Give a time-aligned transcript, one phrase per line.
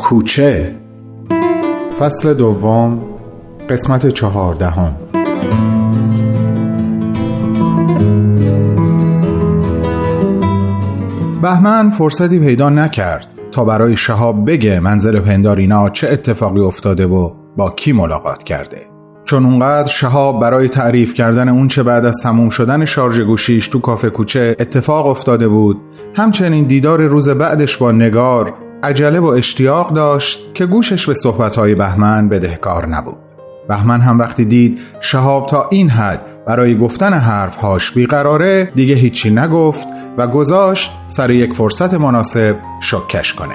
[0.00, 0.74] کوچه.
[2.00, 2.98] فصل دوم
[3.68, 4.96] قسمت چهاردهم.
[11.42, 17.70] بهمن فرصتی پیدا نکرد تا برای شهاب بگه منزل پندارینا چه اتفاقی افتاده و با
[17.70, 18.86] کی ملاقات کرده.
[19.24, 23.80] چون اونقدر شهاب برای تعریف کردن اون چه بعد از تموم شدن شارژ گوشیش تو
[23.80, 25.80] کافه کوچه اتفاق افتاده بود
[26.14, 32.28] همچنین دیدار روز بعدش با نگار عجله و اشتیاق داشت که گوشش به صحبتهای بهمن
[32.28, 33.16] بدهکار نبود.
[33.68, 39.88] بهمن هم وقتی دید شهاب تا این حد برای گفتن حرفهاش بیقراره دیگه هیچی نگفت
[40.16, 43.54] و گذاشت سر یک فرصت مناسب شکش کنه.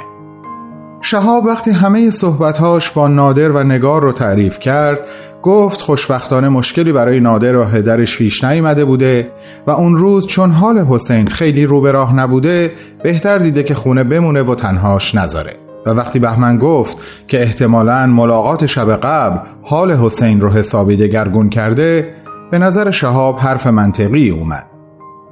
[1.01, 4.99] شهاب وقتی همه صحبتهاش با نادر و نگار رو تعریف کرد
[5.45, 9.31] گفت خوشبختانه مشکلی برای نادر و هدرش پیش نیامده بوده
[9.67, 12.71] و اون روز چون حال حسین خیلی رو به راه نبوده
[13.03, 15.53] بهتر دیده که خونه بمونه و تنهاش نذاره.
[15.85, 22.15] و وقتی بهمن گفت که احتمالا ملاقات شب قبل حال حسین رو حسابی دگرگون کرده
[22.51, 24.65] به نظر شهاب حرف منطقی اومد.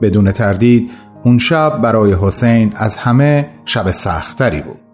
[0.01, 0.89] بدون تردید
[1.23, 4.92] اون شب برای حسین از همه شب سختری بود.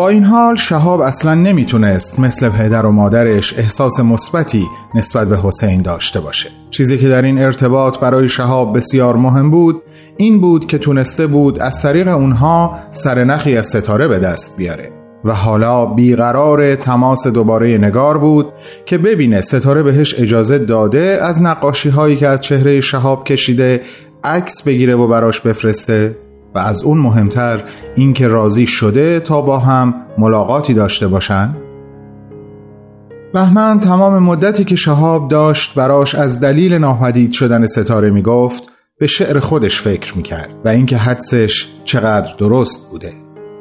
[0.00, 5.82] با این حال شهاب اصلا نمی‌تونست مثل پدر و مادرش احساس مثبتی نسبت به حسین
[5.82, 6.48] داشته باشه.
[6.70, 9.82] چیزی که در این ارتباط برای شهاب بسیار مهم بود
[10.16, 14.90] این بود که تونسته بود از طریق اونها سرنخی از ستاره به دست بیاره.
[15.24, 18.46] و حالا بیقرار تماس دوباره نگار بود
[18.86, 23.80] که ببینه ستاره بهش اجازه داده از نقاشی هایی که از چهره شهاب کشیده
[24.24, 26.16] عکس بگیره و براش بفرسته.
[26.54, 27.60] و از اون مهمتر
[27.96, 31.56] اینکه راضی شده تا با هم ملاقاتی داشته باشن؟
[33.34, 38.62] بهمن تمام مدتی که شهاب داشت براش از دلیل ناپدید شدن ستاره می‌گفت
[38.98, 43.12] به شعر خودش فکر می‌کرد و اینکه حدسش چقدر درست بوده.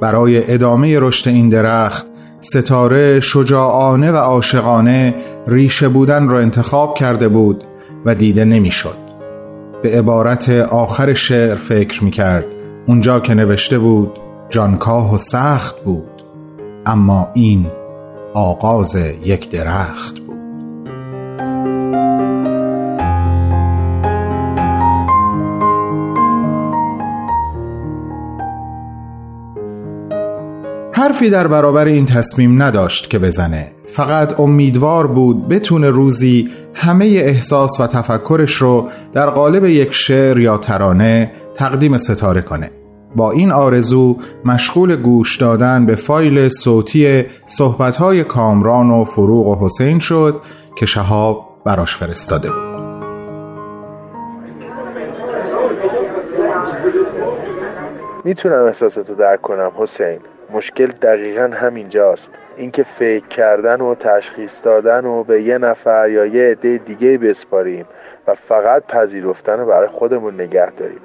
[0.02, 2.08] برای ادامه رشد این درخت
[2.40, 5.16] ستاره شجاعانه و عاشقانه
[5.48, 7.64] ریشه بودن را انتخاب کرده بود
[8.06, 8.96] و دیده نمی‌شد.
[9.84, 12.46] به عبارت آخر شعر فکر می‌کرد.
[12.90, 14.20] اونجا که نوشته بود
[14.50, 16.24] جانکاه و سخت بود
[16.86, 17.68] اما این
[18.34, 18.96] آغاز
[19.26, 20.36] یک درخت بود.
[30.94, 33.72] حرفی در برابر این تصمیم نداشت که بزنه.
[33.86, 40.58] فقط امیدوار بود بتونه روزی همه احساس و تفکرش رو در قالب یک شعر یا
[40.58, 42.79] ترانه تقدیم ستاره کنه.
[43.16, 50.00] با این آرزو مشغول گوش دادن به فایل صوتی صحبتهای کامران و فروغ و حسین
[50.00, 50.42] شد
[50.76, 52.70] که شهاب براش فرستاده بود.
[58.24, 60.20] می‌تونم احساستو درک کنم حسین.
[60.54, 62.32] مشکل دقیقا همینجاست.
[62.58, 67.86] اینکه فکر کردن و تشخیص دادن و به یه نفر یا یه عده دیگه بسپاریم
[68.28, 71.00] و فقط پذیرفتن رو برای خودمون نگه داریم.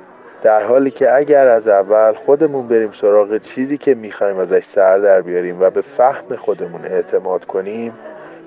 [0.44, 5.20] در حالی که اگر از اول خودمون بریم سراغ چیزی که می‌خوایم ازش سر در
[5.20, 7.92] بیاریم و به فهم خودمون اعتماد کنیم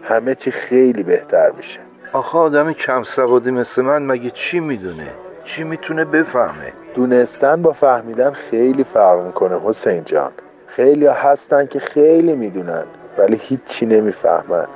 [0.04, 1.80] همه چی خیلی بهتر میشه.
[2.14, 5.08] آخه آدم کم سوادی مثل من مگه چی می‌دونه؟
[5.44, 10.32] چی می‌تونه بفهمه؟ دونستن با فهمیدن خیلی فرق می‌کنه حسین جان.
[10.68, 12.84] خیلی هستن که خیلی می‌دونن
[13.18, 14.68] ولی هیچی نمی‌فهمن.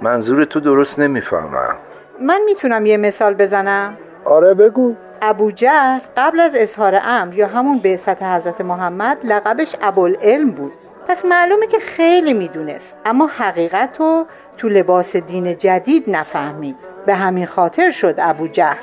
[0.00, 1.76] منظور تو درست نمی‌فهمم.
[2.20, 4.94] من می‌تونم یه مثال بزنم؟ آره بگو.
[5.22, 10.72] ابو جهل قبل از اظهار امر یا همون بعثت حضرت محمد لقبش ابوالعلم بود.
[11.08, 12.98] پس معلومه که خیلی می‌دونست.
[13.04, 14.26] اما حقیقت رو
[14.56, 16.76] تو لباس دین جدید نفهمید.
[17.06, 18.76] به همین خاطر شد ابو جهل.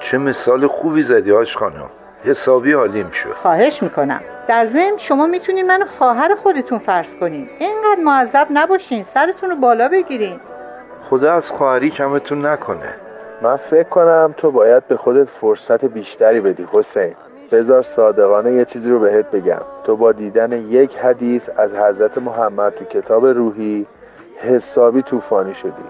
[0.00, 1.90] چه مثال خوبی زدی هاش خانم.
[2.24, 3.32] حسابی حالیم شد.
[3.32, 4.20] خواهش می‌کنم.
[4.46, 7.48] در ضمن شما می‌تونین منو خواهر خودتون فرض کنین.
[7.58, 9.04] اینقدر معذب نباشین.
[9.04, 10.40] سرتون رو بالا بگیرین.
[11.10, 12.94] خدا از خواهری کمتون نکنه.
[13.44, 17.14] من فکر کنم تو باید به خودت فرصت بیشتری بدی حسین.
[17.52, 19.60] بذار صادقانه یه چیزی رو بهت بگم.
[19.84, 23.86] تو با دیدن یک حدیث از حضرت محمد تو کتاب روحی
[24.36, 25.84] حسابی طوفانی شدی.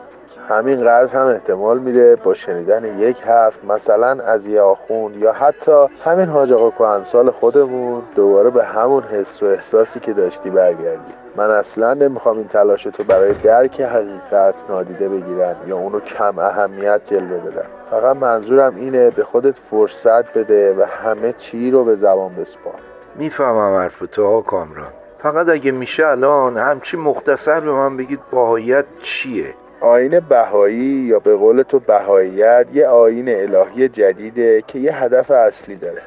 [0.49, 5.87] همین قدر هم احتمال میره با شنیدن یک حرف مثلا از یه آخون یا حتی
[6.05, 11.24] همین حاج آقا کهنسال خودمون دوباره به همون حس و احساسی که داشتی برگردی.
[11.37, 17.01] من اصلا نمی‌خوام این تلاش تو برای درک حقیقت نادیده بگیرن یا اونو کم اهمیت
[17.11, 22.35] جلوه بدن فقط منظورم اینه به خودت فرصت بده و همه چی رو به زبان
[22.35, 22.75] بسپار.
[23.15, 24.93] می‌فهمم حرف تو ها کامران.
[25.19, 31.37] فقط اگه میشه الان همچی مختصر به من بگید باهایت چیه؟ آین بهایی یا به
[31.37, 36.03] قول تو بهاییت یه آین الهی جدیده که یه هدف اصلی داره.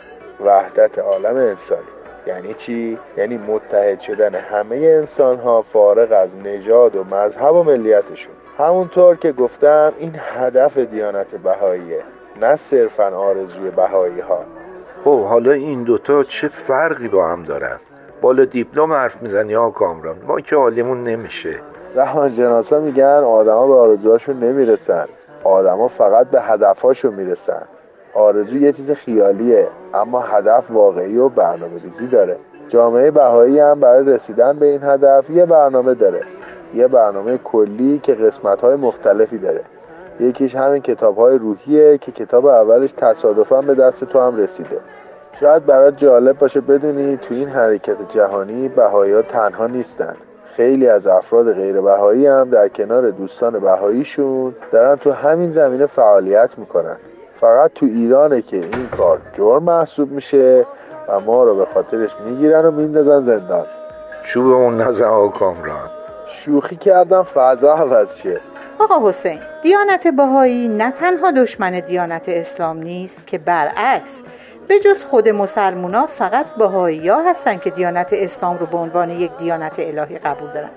[0.46, 1.97] وحدت عالم انسانی.
[2.28, 8.34] یعنی چی؟ یعنی متحد شدن همه انسان ها فارغ از نژاد و مذهب و ملیتشون.
[8.58, 12.02] همونطور که گفتم این هدف دیانت بهاییه
[12.42, 14.40] نه صرفا آرزوی بهایی ها
[15.04, 17.78] خب حالا این دوتا چه فرقی با هم دارن؟
[18.22, 21.56] بالا دیپلم حرف می‌زنی ها کامران؟ ما که حالیمون نمیشه.
[21.96, 25.06] روانشناسا میگن آدما به آرزوهاشون نمی‌رسن.
[25.44, 27.62] آدما فقط به هدفهاشون می‌رسن.
[28.18, 32.38] آرزو یه چیز خیالیه اما هدف واقعی و برنامه ریزی داره.
[32.69, 36.22] جامعه بهایی هم برای رسیدن به این هدف یه برنامه داره.
[36.75, 39.62] یه برنامه کلی که قسمت های مختلفی داره.
[40.19, 44.80] یکیش همین کتاب های روحیه که کتاب اولش تصادفا به دست تو هم رسیده.
[45.40, 50.16] شاید برات جالب باشه بدونی تو این حرکت جهانی بهایی ها تنها نیستن.
[50.56, 56.60] خیلی از افراد غیر بهایی هم در کنار دوستان بهاییشون دارن تو همین زمینه فعالیت
[56.60, 56.98] می‌کنن.
[57.42, 60.66] فقط تو ایرانه که این کار جرم محسوب میشه
[61.07, 63.66] و ما رو به خاطرش می‌گیرن و میندازن زندان.
[64.24, 65.89] چوبمون نزن آقا کامران.
[66.31, 68.39] شوخی کردم فضا عوض شه.
[68.80, 74.24] آقا حسین دیانت بهایی نه تنها دشمن دیانت اسلام نیست که برعکس
[74.68, 79.31] به جز خود مسلمونا فقط بهایی ها هستن که دیانت اسلام رو به عنوان یک
[79.38, 80.69] دیانت الهی قبول دارن.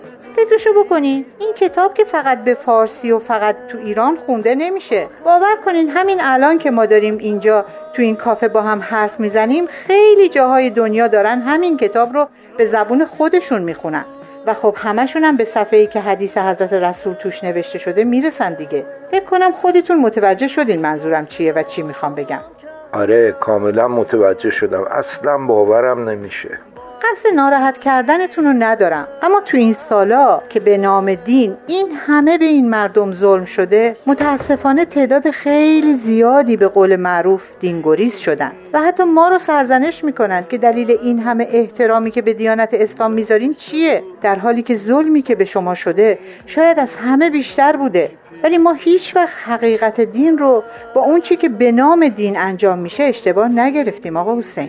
[0.45, 1.25] فکرشو بکنین.
[1.39, 5.07] این کتاب که فقط به فارسی و فقط تو ایران خونده نمیشه.
[5.25, 7.65] باور کنین همین الان که ما داریم اینجا
[7.95, 12.65] تو این کافه با هم حرف می‌زنیم خیلی جاهای دنیا دارن همین کتاب رو به
[12.65, 14.05] زبون خودشون می‌خونن.
[14.47, 18.55] و خب همشون هم به صفحه ای که حدیث حضرت رسول توش نوشته شده می‌رسن
[18.55, 18.87] دیگه.
[19.11, 22.41] فکر کنم خودتون متوجه شدین منظورم چیه و چی می‌خوام بگم.
[22.93, 24.85] آره کاملا متوجه شدم.
[24.91, 26.59] اصلا باورم نمیشه.
[27.11, 29.09] قصد ناراحت کردنتون رو ندارم.
[29.23, 33.97] اما تو این سالا که به نام دین این همه به این مردم ظلم شده
[34.07, 38.53] متاسفانه تعداد خیلی زیادی به قول معروف دینگریز شدن.
[38.73, 43.13] و حتی ما رو سرزنش می‌کنن که دلیل این همه احترامی که به دیانت اسلام
[43.13, 48.11] می‌ذارین چیه؟ در حالی که ظلمی که به شما شده شاید از همه بیشتر بوده.
[48.43, 50.63] ولی ما هیچ وقت حقیقت دین رو
[50.95, 54.69] با اون چی که به نام دین انجام میشه اشتباه نگرفتیم آقا حسین.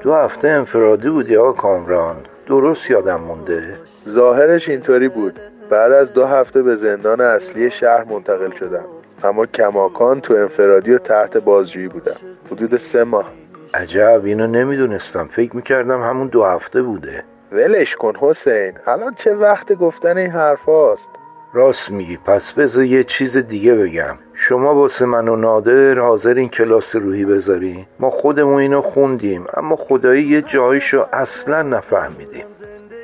[0.00, 2.16] دو هفته انفرادی بودی آقا کامران؟
[2.46, 3.62] درست یادم مونده.
[4.08, 5.40] ظاهرش اینطوری بود.
[5.70, 8.84] بعد از دو هفته به زندان اصلی شهر منتقل شدم.
[9.24, 12.16] اما کماکان تو انفرادی و تحت بازجویی بودم.
[12.52, 13.32] حدود سه ماه.
[13.74, 15.28] عجب اینو نمی‌دونستم.
[15.30, 17.24] فکر می‌کردم همون دو هفته بوده.
[17.52, 18.72] ولش کن حسین.
[18.86, 21.10] الان چه وقت گفتن این حرف هاست
[21.52, 22.16] راست میگی.
[22.16, 24.18] پس بذار یه چیز دیگه بگم.
[24.34, 29.76] شما واسه من و نادر حاضر این کلاس روحی بذاری؟ ما خودمون اینو خوندیم اما
[29.76, 32.46] خدایی یه جایشو اصلا نفهمیدیم.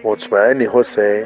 [0.05, 1.25] مطمئنی حسین؟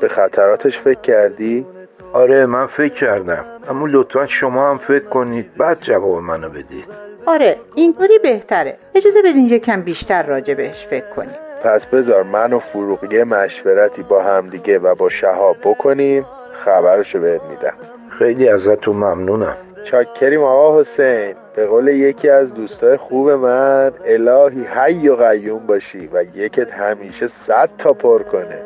[0.00, 1.66] به خطراتش فکر کردی؟
[2.12, 3.44] آره من فکر کردم.
[3.70, 5.50] اما لطفا شما هم فکر کنید.
[5.56, 7.08] بعد جواب منو بدید.
[7.26, 8.76] آره اینطوری بهتره.
[8.94, 11.47] اجازه بدین یکم بیشتر راجع بهش فکر کنیم.
[11.62, 16.26] پس بذار من و فروغ یه مشورتی با همدیگه و با شهاب بکنیم.
[16.64, 17.74] خبرشو بهت میدم.
[18.08, 19.56] خیلی ازتون ممنونم.
[19.84, 26.08] چاکریم آقا حسین به قول یکی از دوستای خوب من الهی حی و قیوم باشی
[26.12, 28.58] و یکت همیشه صد تا پر کنه.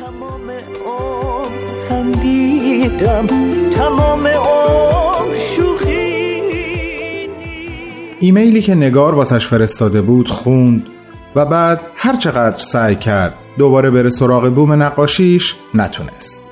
[0.00, 0.50] تمام
[0.86, 3.26] عمر خندیدم.
[3.70, 4.26] تمام
[8.20, 10.86] ایمیلی که نگار واسش فرستاده بود خوند
[11.36, 16.50] و بعد هر چقدر سعی کرد دوباره بره سراغ بوم نقاشیش نتونست.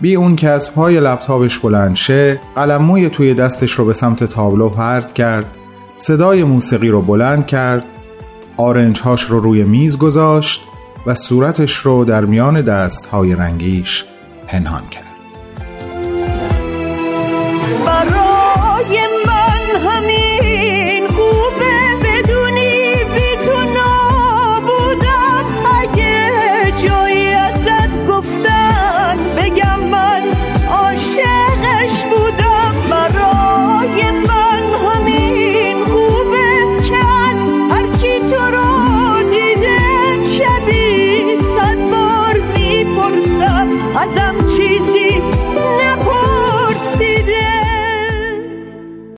[0.00, 4.68] بی اون که از پای لپتاپش بلند شه قلموی توی دستش رو به سمت تابلو
[4.68, 5.46] پرت کرد
[5.94, 7.84] صدای موسیقی رو بلند کرد
[8.56, 10.62] آرنج هاش رو روی میز گذاشت
[11.06, 14.04] و صورتش رو در میان دست های رنگیش
[14.46, 15.12] پنهان کرد.